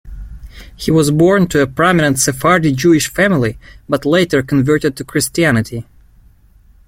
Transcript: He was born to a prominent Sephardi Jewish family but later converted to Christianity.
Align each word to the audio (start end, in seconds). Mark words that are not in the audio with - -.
He 0.75 0.89
was 0.89 1.11
born 1.11 1.45
to 1.49 1.61
a 1.61 1.67
prominent 1.67 2.17
Sephardi 2.17 2.71
Jewish 2.71 3.07
family 3.07 3.59
but 3.87 4.03
later 4.03 4.41
converted 4.41 4.95
to 4.97 5.03
Christianity. 5.03 5.85